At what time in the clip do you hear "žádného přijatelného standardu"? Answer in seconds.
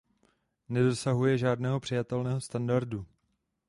1.37-3.05